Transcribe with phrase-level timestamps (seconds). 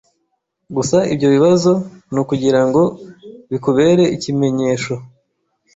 [0.75, 1.71] Gusa ibyo bibazo
[2.11, 2.81] ni ukugira ngo
[3.51, 4.95] bikubere ikimenyesho